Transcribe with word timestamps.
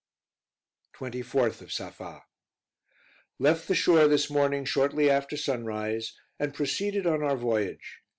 24th 0.95 1.61
of 1.61 1.71
Safa. 1.71 2.23
Left 3.37 3.67
the 3.67 3.75
shore 3.75 4.07
this 4.07 4.31
morning 4.31 4.65
shortly 4.65 5.11
after 5.11 5.37
sunrise, 5.37 6.17
and 6.39 6.55
proceeded 6.55 7.05
on 7.05 7.21
our 7.21 7.37
voyage. 7.37 7.99